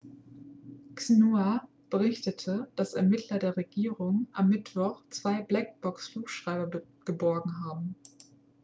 [0.97, 7.93] xinhua berichtete dass ermittler der regierung am mittwoch zwei black box -flugschreiber geborgen haben